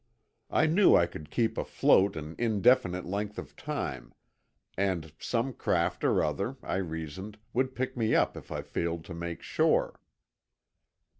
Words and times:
I 0.49 0.65
knew 0.65 0.95
I 0.95 1.05
could 1.05 1.29
keep 1.29 1.59
afloat 1.59 2.15
an 2.15 2.35
indefinite 2.39 3.05
length 3.05 3.37
of 3.37 3.55
time, 3.55 4.15
and 4.75 5.13
some 5.19 5.53
craft 5.53 6.03
or 6.03 6.23
other, 6.23 6.55
I 6.63 6.77
reasoned, 6.77 7.37
would 7.53 7.75
pick 7.75 7.95
me 7.95 8.15
up 8.15 8.35
if 8.35 8.51
I 8.51 8.63
failed 8.63 9.05
to 9.05 9.13
make 9.13 9.43
shore. 9.43 9.99